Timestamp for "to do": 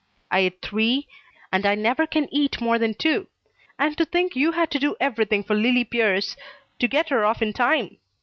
4.71-4.95